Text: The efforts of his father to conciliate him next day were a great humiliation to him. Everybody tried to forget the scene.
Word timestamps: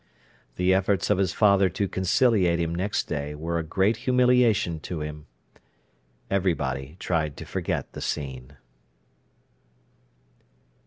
The 0.55 0.73
efforts 0.73 1.11
of 1.11 1.19
his 1.19 1.31
father 1.31 1.69
to 1.69 1.87
conciliate 1.87 2.59
him 2.59 2.73
next 2.73 3.03
day 3.03 3.35
were 3.35 3.59
a 3.59 3.63
great 3.63 3.97
humiliation 3.97 4.79
to 4.79 5.01
him. 5.01 5.27
Everybody 6.27 6.95
tried 6.99 7.37
to 7.37 7.45
forget 7.45 7.91
the 7.93 8.01
scene. 8.01 8.57